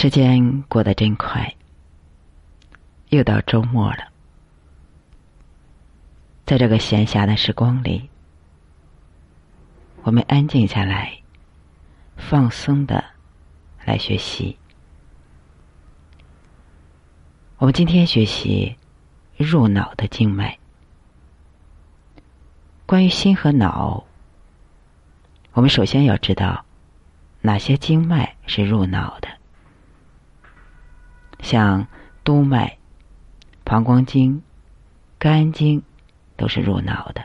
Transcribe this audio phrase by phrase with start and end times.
[0.00, 1.52] 时间过得真快，
[3.08, 4.12] 又到周末了。
[6.46, 8.08] 在这个闲暇的时光里，
[10.04, 11.20] 我们安静下来，
[12.16, 13.04] 放松的
[13.84, 14.56] 来学习。
[17.56, 18.76] 我们今天学习
[19.36, 20.56] 入脑的经脉。
[22.86, 24.04] 关于心和脑，
[25.54, 26.64] 我们首先要知道
[27.40, 29.27] 哪些经脉是入脑的。
[31.40, 31.86] 像
[32.24, 32.78] 督脉、
[33.64, 34.42] 膀胱经、
[35.18, 35.82] 肝经
[36.36, 37.24] 都是入脑的。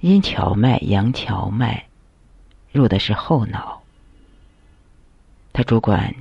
[0.00, 1.86] 阴跷脉、阳跷脉
[2.72, 3.82] 入的是后脑，
[5.52, 6.14] 它主管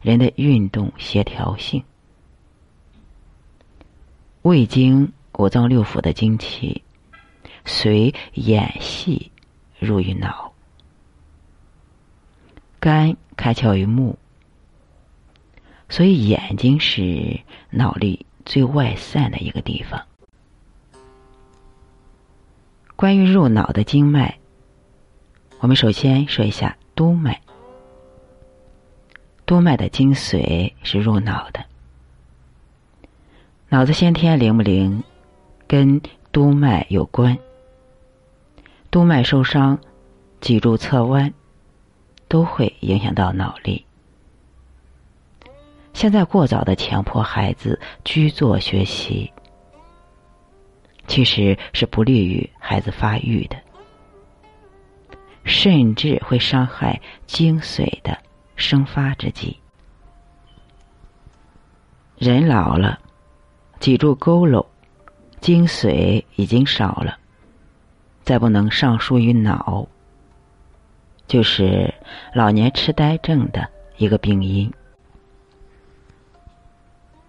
[0.00, 1.84] 人的运动协调性。
[4.42, 6.82] 胃经、五脏六腑的精气
[7.64, 9.30] 随眼系
[9.78, 10.52] 入于脑，
[12.80, 14.18] 肝开窍于目。
[15.90, 20.00] 所以，眼睛是脑力最外散的一个地方。
[22.94, 24.34] 关于入脑的经脉，
[25.58, 27.40] 我们首先说一下督脉。
[29.44, 31.64] 督脉的精髓是入脑的。
[33.68, 35.02] 脑子先天灵不灵，
[35.66, 37.36] 跟督脉有关。
[38.92, 39.76] 督脉受伤，
[40.40, 41.34] 脊柱侧弯，
[42.28, 43.84] 都会影响到脑力。
[46.00, 49.30] 现在过早的强迫孩子居坐学习，
[51.06, 53.56] 其实是不利于孩子发育的，
[55.44, 58.16] 甚至会伤害精髓的
[58.56, 59.54] 生发之机。
[62.16, 62.98] 人老了，
[63.78, 64.64] 脊柱佝偻，
[65.42, 67.18] 精髓已经少了，
[68.22, 69.86] 再不能上输于脑，
[71.26, 71.92] 就是
[72.32, 74.72] 老年痴呆症的一个病因。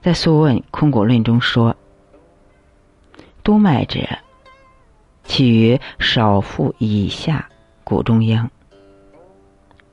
[0.02, 1.76] 在《素问·空谷论》中说
[3.44, 4.00] ：“督脉者，
[5.23, 7.48] 起于少腹以下
[7.84, 8.50] 骨中央。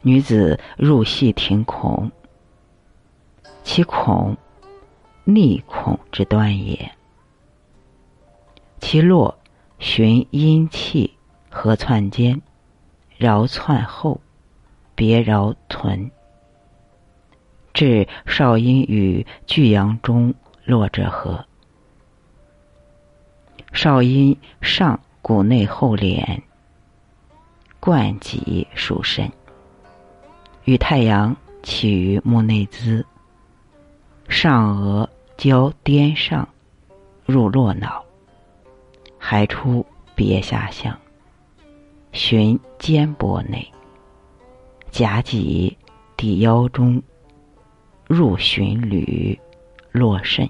[0.01, 2.11] 女子入系庭孔，
[3.63, 4.35] 其孔
[5.25, 6.91] 逆孔之端也。
[8.81, 9.39] 其络
[9.79, 11.13] 循阴气
[11.51, 12.41] 合窜间，
[13.19, 14.23] 绕窜后，
[14.95, 16.11] 别绕臀。”
[17.79, 20.35] 至少阴与巨阳中
[20.65, 21.47] 络者合。
[23.73, 26.41] 少阴上骨内后敛，
[27.79, 29.31] 贯脊属肾，
[30.65, 33.05] 与太阳起于目内眦，
[34.29, 36.49] 上额交颠上，
[37.25, 38.05] 入络脑，
[39.21, 39.87] 还出
[40.17, 40.99] 别下象，
[42.11, 43.73] 循肩膊内，
[44.91, 45.79] 夹脊
[46.17, 47.01] 抵腰中。
[48.09, 49.39] 入循履，
[49.93, 50.49] 络肾。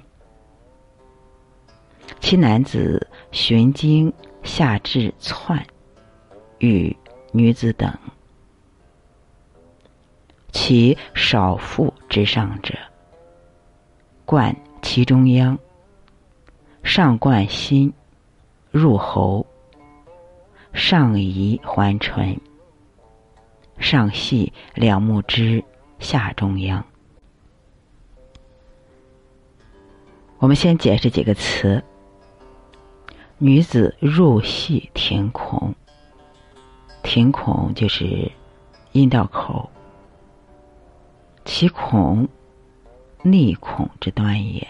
[2.20, 5.62] 其男子循经下至窜，
[6.58, 6.96] 与
[7.32, 7.92] 女子等。
[10.52, 12.74] 其少妇之上者，
[14.24, 15.58] 贯其中央，
[16.84, 17.92] 上贯心，
[18.70, 19.44] 入喉，
[20.72, 22.40] 上移环唇，
[23.78, 25.62] 上系两目之
[25.98, 26.84] 下中央。
[30.38, 31.82] 我们先解释几个词。
[33.38, 35.74] 女子入戏庭孔，
[37.02, 38.30] 庭孔就是
[38.92, 39.68] 阴道口，
[41.44, 42.28] 其孔
[43.22, 44.66] 逆孔之端也。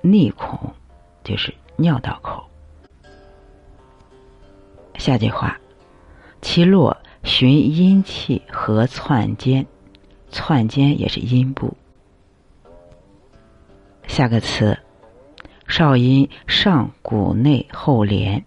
[0.00, 0.74] 逆孔
[1.24, 2.44] 就是尿道口。
[4.96, 5.58] 下句话，
[6.40, 9.66] 其络循阴气和窜间，
[10.30, 11.76] 窜间也是阴部。
[14.06, 14.78] 下个词，
[15.68, 18.44] 少阴上骨内后连，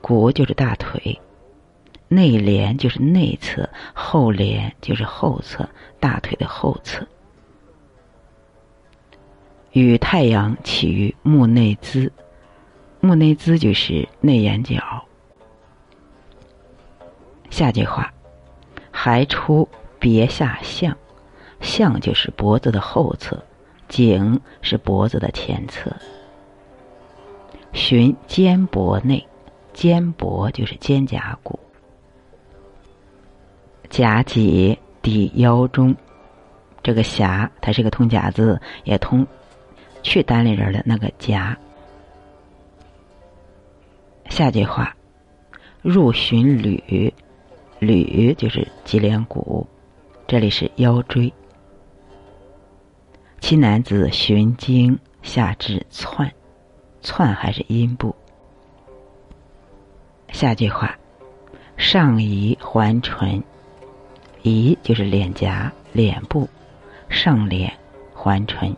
[0.00, 1.20] 骨就是大腿，
[2.08, 5.68] 内连就是内侧，后连就是后侧，
[6.00, 7.06] 大腿的后侧。
[9.72, 12.10] 与太阳起于目内眦，
[13.00, 15.04] 目内眦就是内眼角。
[17.50, 18.12] 下句话，
[18.90, 20.96] 还出别下象，
[21.60, 23.42] 象就是脖子的后侧。
[23.92, 25.94] 颈是脖子的前侧，
[27.74, 29.22] 循肩脖内，
[29.74, 31.60] 肩脖就是肩胛骨，
[33.90, 35.94] 夹脊抵腰中，
[36.82, 39.26] 这个狭它是个通假字，也通
[40.02, 41.54] 去单立人的那个夹。
[44.30, 44.96] 下句话，
[45.82, 47.12] 入循履，
[47.78, 49.66] 履就是脊梁骨，
[50.26, 51.30] 这里是腰椎。
[53.42, 56.32] 其男子循经下至窜，
[57.02, 58.14] 窜还是阴部。
[60.32, 60.96] 下句话，
[61.76, 63.42] 上移环唇，
[64.42, 66.48] 移就是脸颊、脸部，
[67.08, 67.76] 上脸
[68.14, 68.74] 环唇。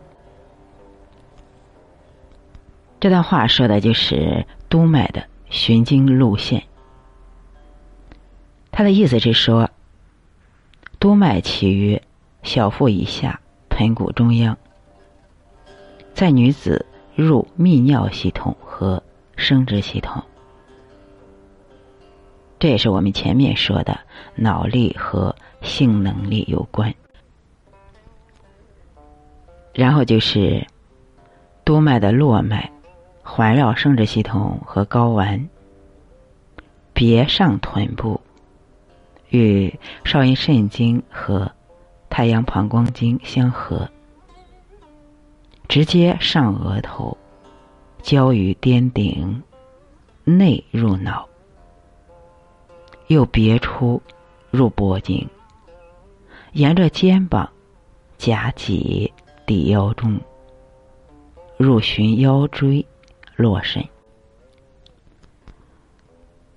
[2.99, 6.63] 这段话说的就是督脉的循经路线。
[8.71, 9.69] 他的意思是说，
[10.99, 12.01] 督脉起于
[12.41, 13.39] 小腹以下
[13.75, 14.57] 盆骨中央，
[16.13, 19.03] 在女子入泌尿系统和
[19.35, 20.23] 生殖系统。
[22.57, 23.99] 这也是我们前面说的
[24.33, 26.95] 脑力和性能力有关。
[29.73, 30.65] 然后就是
[31.65, 32.71] 督脉的络脉。
[33.21, 35.49] 环绕生殖系统和睾丸，
[36.93, 38.21] 别上臀部，
[39.29, 41.51] 与少阴肾经和
[42.15, 43.89] 太阳膀胱经相合，
[45.67, 47.17] 直接上额头，
[48.01, 49.43] 交于颠顶，
[50.23, 51.27] 内入脑，
[53.07, 54.01] 又别出
[54.49, 55.27] 入脖颈，
[56.53, 57.49] 沿着肩膀
[58.17, 59.11] 夹脊
[59.45, 60.17] 抵腰中，
[61.57, 62.85] 入循腰椎。
[63.35, 63.85] 落身。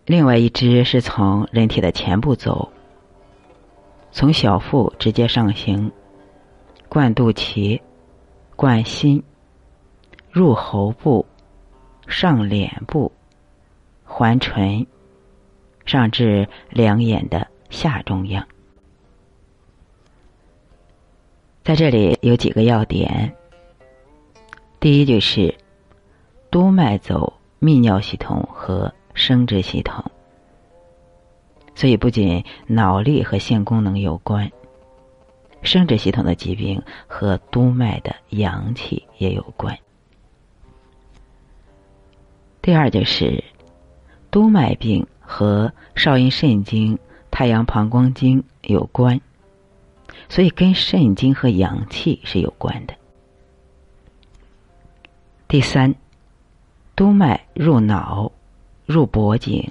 [0.06, 2.70] 另外一只是从人体的前部走，
[4.10, 5.90] 从小腹直接上行，
[6.88, 7.80] 贯肚脐，
[8.56, 9.22] 贯心，
[10.30, 11.24] 入喉部，
[12.06, 13.12] 上脸部，
[14.04, 14.86] 环唇，
[15.84, 18.46] 上至两眼的下中央。
[21.62, 23.34] 在这里有几个要点，
[24.80, 25.54] 第一就是。
[26.50, 30.02] 督脉走泌尿系统和生殖系统，
[31.78, 34.50] 所以不仅脑力和性功能有关，
[35.62, 39.78] 生殖系统的疾病和督脉的阳气也有关。
[42.60, 43.44] 第二就是
[44.28, 46.98] 督脉病和少阴肾经、
[47.30, 49.20] 太阳膀胱经有关，
[50.28, 52.94] 所以跟肾经和阳气是有关的。
[55.46, 55.94] 第三。
[56.96, 58.32] 督脉入脑，
[58.84, 59.70] 入脖颈，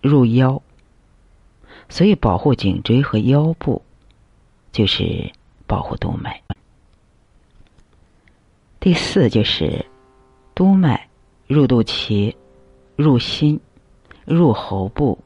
[0.00, 0.62] 入腰，
[1.94, 3.80] 所以保护颈椎和腰部，
[4.72, 5.30] 就是
[5.64, 6.42] 保护督脉。
[8.80, 9.86] 第四就是
[10.56, 11.08] 督脉
[11.46, 12.34] 入肚脐，
[12.96, 13.60] 入心，
[14.24, 15.16] 入喉部，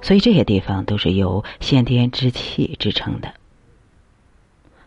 [0.00, 3.34] 所以这些地方都是由先天之气支撑的，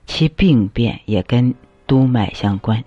[0.08, 1.54] 其病变也跟
[1.86, 2.84] 督脉相关。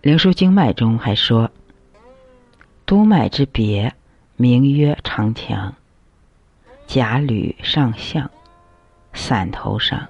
[0.00, 1.50] 灵枢经脉中还说
[2.86, 3.92] ：“督脉之别，
[4.40, 5.74] 名曰长强。
[6.86, 8.30] 甲履上象，
[9.12, 10.06] 散头上，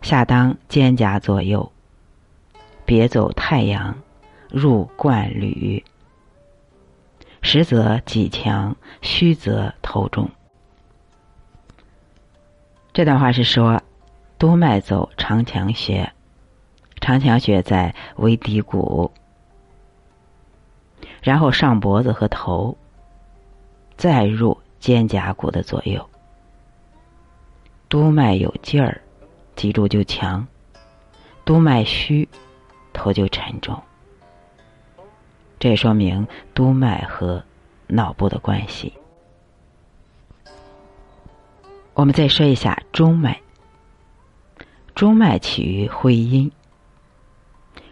[0.00, 1.72] 下当肩胛左右。
[2.84, 3.98] 别走太阳，
[4.48, 5.84] 入冠履。
[7.42, 10.30] 实则脊强，虚则头重。”
[12.94, 13.82] 这段话是说，
[14.38, 16.12] 督脉走长强穴。
[17.00, 19.10] 长强穴在尾骶骨，
[21.20, 22.78] 然后上脖子和头，
[23.96, 26.08] 再入肩胛骨的左右。
[27.88, 29.00] 督脉有劲儿，
[29.54, 30.44] 脊柱就强；
[31.44, 32.28] 督脉虚，
[32.92, 33.80] 头就沉重。
[35.58, 37.42] 这说明督脉和
[37.86, 38.92] 脑部的关系。
[41.94, 43.40] 我们再说一下中脉，
[44.96, 46.50] 中脉起于会阴。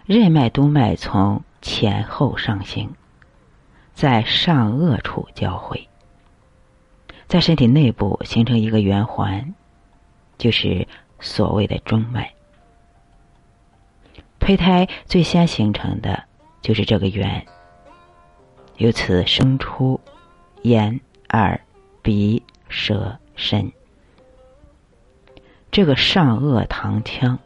[0.04, 2.92] 任脉督脉从前后上行，
[3.94, 5.88] 在上颚处交汇，
[7.32, 9.54] 在身体内部形成一个圆环，
[10.36, 10.86] 就是
[11.18, 12.30] 所谓的中脉。
[14.38, 16.24] 胚胎最先形成的
[16.60, 17.42] 就是这个圆，
[18.76, 19.98] 由此生出
[20.60, 21.58] 眼、耳、
[22.02, 23.72] 鼻、舌、身。
[25.70, 27.38] 这个上颚膛腔。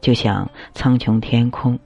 [0.00, 1.78] 就像苍穹天空，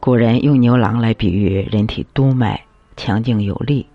[0.00, 2.64] 古人用牛郎来比喻人体督脉
[2.96, 3.86] 强劲有力，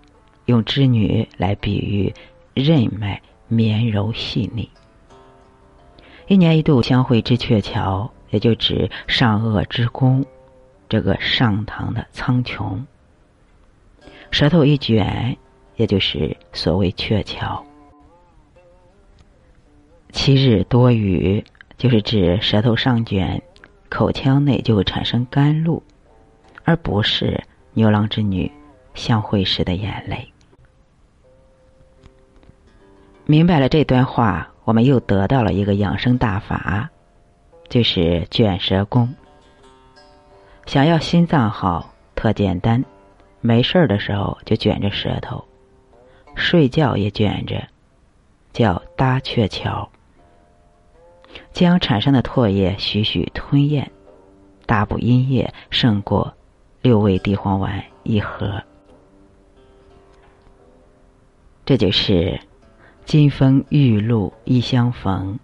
[0.50, 2.12] 用织女来比喻
[2.52, 4.68] 任脉绵柔细腻。
[6.26, 10.24] 一年一度相会之鹊桥，也就指上颚之宫，
[10.88, 12.78] 这个上堂的苍穹。
[14.30, 15.36] 舌头一卷，
[15.76, 17.64] 也就是所谓鹊桥。
[20.12, 21.42] 七日多雨。
[21.78, 23.40] 就是指舌头上卷，
[23.88, 25.82] 口腔内就会产生甘露，
[26.62, 27.42] 而不是
[27.72, 28.52] 牛郎织女
[28.92, 30.30] 相会时的眼泪。
[33.30, 36.90] 明白了这段话，我们又得到了一个养生大法，
[37.68, 39.14] 就是卷舌功。
[40.66, 42.84] 想要心脏好，特简单，
[43.40, 45.44] 没事儿的时候就卷着舌头，
[46.34, 47.68] 睡觉也卷着，
[48.52, 49.88] 叫搭鹊桥。
[51.52, 53.88] 将产生的唾液徐徐吞咽，
[54.66, 56.34] 大补阴液胜过
[56.82, 58.60] 六味地黄丸一盒。
[61.64, 62.40] 这就是
[63.10, 65.36] 金风玉露一相逢，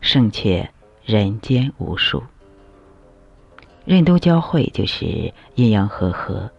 [0.00, 0.68] 胜却
[1.04, 2.20] 人间无数。
[3.84, 6.50] 任督交汇就是阴阳和合，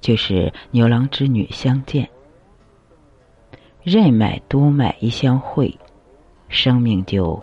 [0.00, 2.08] 就是牛郎织女相见。
[3.82, 5.78] 任脉督脉一相会，
[6.48, 7.38] 生命就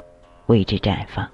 [0.48, 1.30] 为之绽放。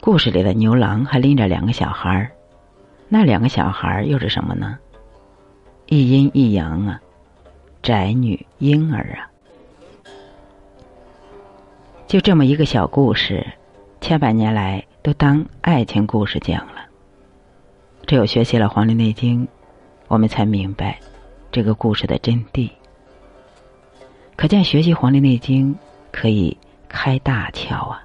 [0.00, 2.32] 故事里的牛郎还拎着两个小孩儿，
[3.08, 4.80] 那两个小孩儿又是什么呢？
[5.86, 7.00] 一阴一阳啊，
[7.82, 9.26] 宅女婴儿啊，
[12.06, 13.44] 就这么一个小故事，
[14.00, 16.74] 千百年来都当爱情故事讲了。
[18.06, 19.44] 只有学习了《黄帝内经》，
[20.06, 20.96] 我们才明白
[21.50, 22.70] 这个故事的真谛。
[24.36, 25.74] 可见学习《黄帝内经》
[26.12, 26.56] 可以
[26.88, 28.04] 开大窍啊！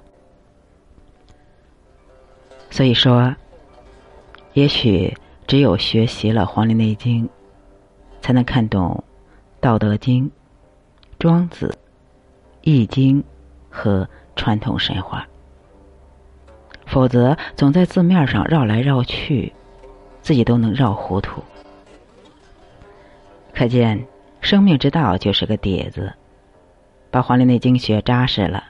[2.68, 3.34] 所以说，
[4.54, 5.16] 也许
[5.46, 7.24] 只有学习了《黄帝内经》。
[8.20, 9.02] 才能看懂
[9.60, 10.24] 《道德经》
[11.18, 11.66] 《庄子》
[12.62, 13.20] 《易经》
[13.68, 15.26] 和传统神话，
[16.86, 19.52] 否则总在字面上绕来绕去，
[20.22, 21.42] 自己都能绕糊涂。
[23.52, 24.06] 可见
[24.40, 26.14] 生命之道就是个碟子，
[27.10, 28.62] 把《黄帝内经》学扎实了，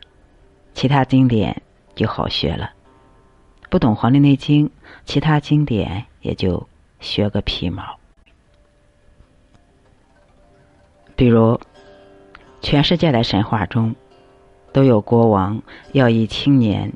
[0.72, 1.60] 其他经典
[1.94, 2.70] 就好学了；
[3.68, 4.66] 不懂《黄帝内经》，
[5.04, 6.66] 其他经典也就
[6.98, 7.97] 学个皮毛。
[11.18, 11.60] 比如，
[12.60, 13.92] 全世界的神话中，
[14.72, 15.60] 都有国王
[15.90, 16.92] 要以青年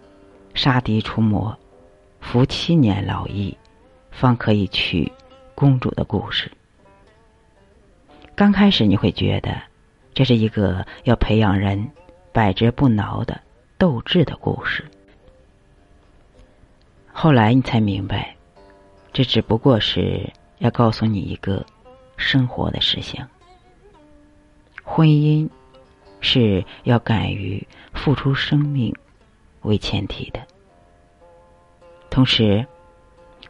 [0.55, 1.59] 杀敌除魔，
[2.21, 3.59] 服七年劳役，
[4.13, 5.11] 方可以娶
[5.57, 6.49] 公主的故事。
[8.37, 9.61] 刚开始你会觉得
[10.15, 11.91] 这是一个要培养人
[12.33, 13.41] 百折不挠的
[13.77, 14.85] 斗志的故事，
[17.13, 18.37] 后来你才明白，
[19.13, 21.67] 这只不过是要告诉你一个
[22.17, 23.29] 生活的实相。
[24.85, 25.49] 婚姻
[26.21, 28.95] 是要敢于付出生命
[29.63, 30.41] 为前提的，
[32.11, 32.67] 同时，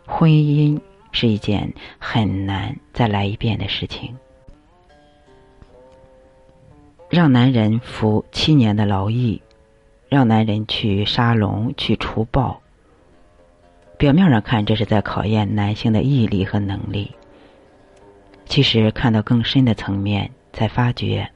[0.07, 4.15] 婚姻是一件很难再来一遍的事情。
[7.09, 9.43] 让男人服七年的劳役，
[10.09, 12.61] 让男人去杀龙去除暴，
[13.99, 17.11] 表面上看这是在考验男性的毅力和能力，
[18.47, 20.31] 其实看到更深的层面。
[20.53, 21.31] 才发觉，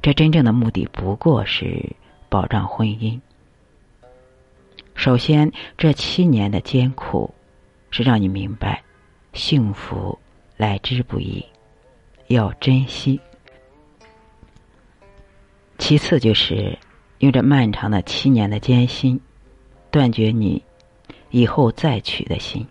[0.00, 1.96] 这真正的目的不过是
[2.28, 3.20] 保障婚姻。
[4.94, 7.32] 首先，这七年的艰苦，
[7.90, 8.82] 是让你明白，
[9.32, 10.18] 幸福
[10.56, 11.44] 来之不易，
[12.26, 13.20] 要珍惜。
[15.78, 16.76] 其次，就是
[17.18, 19.20] 用这漫长的七年的艰辛，
[19.90, 20.62] 断绝你
[21.30, 22.66] 以后再娶的心。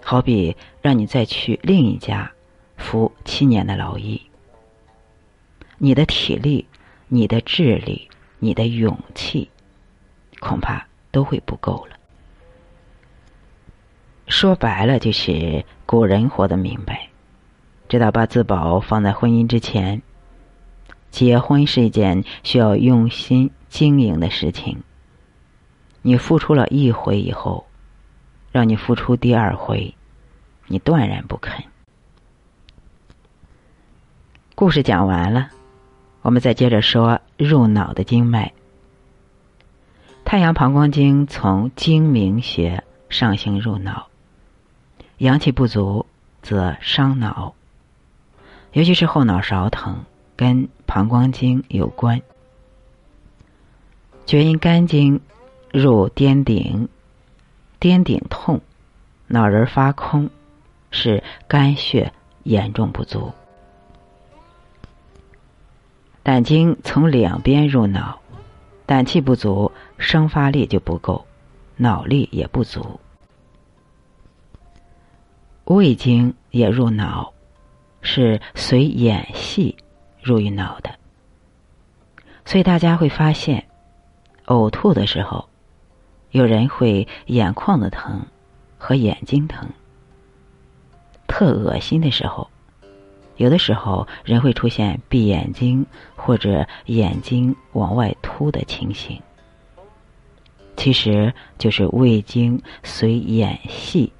[0.00, 2.30] 好比让你再去另一家。
[2.78, 4.22] 服七年的劳役，
[5.76, 6.66] 你的体力、
[7.08, 8.08] 你的智力、
[8.38, 9.50] 你的勇气，
[10.40, 11.96] 恐怕都会不够了。
[14.28, 17.08] 说白了，就是古人活得明白，
[17.88, 20.00] 知道把自保放在婚姻之前。
[21.10, 24.82] 结婚是一件需要用心经营的事情。
[26.02, 27.66] 你付出了一回以后，
[28.52, 29.94] 让你付出第二回，
[30.66, 31.64] 你断然不肯。
[34.58, 35.50] 故事讲完了，
[36.20, 38.52] 我们再接着说入脑的经脉。
[40.24, 44.08] 太阳膀胱经从睛明穴上行入脑，
[45.18, 46.06] 阳气不足
[46.42, 47.54] 则伤脑，
[48.72, 52.20] 尤其是后脑勺疼，跟膀胱经有关。
[54.26, 55.20] 厥阴肝经
[55.72, 56.88] 入颠顶，
[57.78, 58.60] 颠顶痛，
[59.28, 60.28] 脑仁发空，
[60.90, 62.12] 是肝血
[62.42, 63.32] 严重不足。
[66.28, 68.20] 胆经从两边入脑，
[68.84, 71.26] 胆气不足，生发力就不够，
[71.78, 73.00] 脑力也不足。
[75.64, 77.32] 胃经也入脑，
[78.02, 79.74] 是随眼系
[80.22, 80.90] 入于脑的。
[82.44, 83.66] 所以大家会发现，
[84.44, 85.48] 呕吐的时候，
[86.32, 88.26] 有人会眼眶子疼
[88.76, 89.66] 和眼睛疼；
[91.26, 92.50] 特恶心的时候，
[93.38, 99.22] 有的时候人会出现闭眼睛或者眼睛往外凸的情形，
[100.76, 104.12] 其实就是胃经随眼系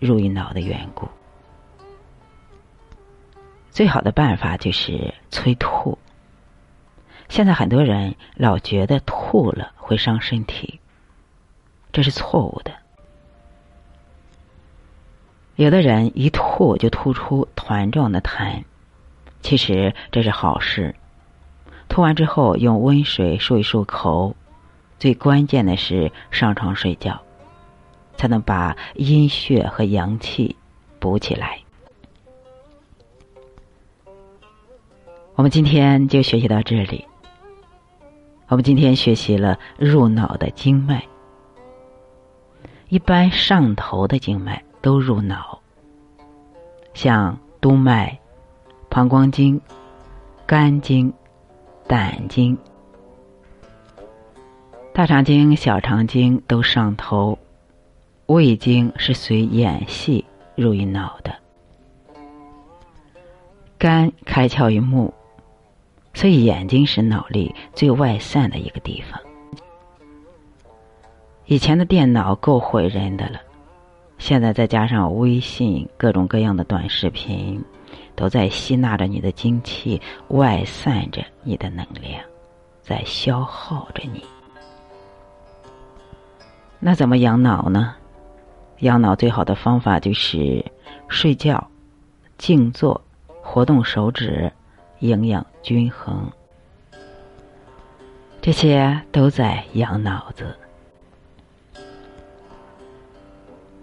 [0.00, 1.08] 入于脑的缘故。
[3.70, 5.96] 最好的办法就是催吐。
[7.28, 10.80] 现在很多人老觉得吐了会伤身体，
[11.92, 12.72] 这是错误的。
[15.56, 18.64] 有的人一吐就吐出团状的痰，
[19.40, 20.94] 其实这是好事。
[21.88, 24.34] 吐完之后用温水漱一漱口，
[24.98, 27.20] 最关键的是上床睡觉，
[28.16, 30.56] 才能把阴血和阳气
[30.98, 31.60] 补起来。
[35.36, 37.04] 我们今天就学习到这里。
[38.48, 41.04] 我们今天学习了入脑的经脉，
[42.88, 45.58] 一般上头的经脉都入脑，
[46.92, 48.18] 像督脉、
[48.90, 49.58] 膀胱经、
[50.44, 51.10] 肝经、
[51.86, 52.58] 胆经、
[54.92, 57.38] 大肠经、小肠经都上头，
[58.26, 60.22] 胃经是随眼系
[60.54, 61.34] 入于脑的，
[63.78, 65.14] 肝开窍于目。
[66.12, 69.18] 所以，眼睛是脑力最外散的一个地方。
[71.46, 73.40] 以前的电脑够毁人的了，
[74.18, 77.62] 现在再加上微信各种各样的短视频，
[78.14, 82.22] 都在吸纳着你的精气，外散着你的能量，
[82.80, 84.24] 在消耗着你。
[86.78, 87.94] 那怎么养脑呢？
[88.80, 90.64] 养脑最好的方法就是
[91.08, 91.66] 睡觉、
[92.38, 93.00] 静坐、
[93.42, 94.52] 活动手指。
[95.00, 96.30] 营养均衡，
[98.40, 100.56] 这些都在养脑子。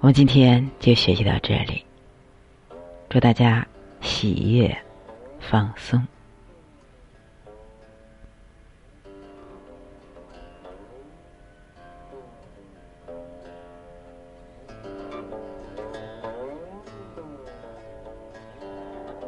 [0.02, 1.86] 我们今天就学习到这里，
[3.08, 3.68] 祝大家
[4.02, 4.76] 喜悦、
[5.40, 6.04] 放松。